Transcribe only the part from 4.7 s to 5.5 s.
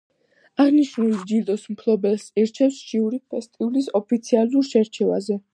შერჩევაზე.